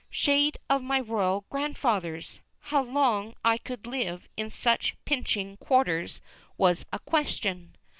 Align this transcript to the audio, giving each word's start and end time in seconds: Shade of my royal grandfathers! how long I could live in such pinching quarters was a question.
Shade 0.09 0.57
of 0.67 0.81
my 0.81 0.99
royal 0.99 1.45
grandfathers! 1.51 2.39
how 2.73 2.81
long 2.81 3.35
I 3.45 3.59
could 3.59 3.85
live 3.85 4.27
in 4.35 4.49
such 4.49 4.95
pinching 5.05 5.57
quarters 5.57 6.21
was 6.57 6.87
a 6.91 6.97
question. 6.97 7.75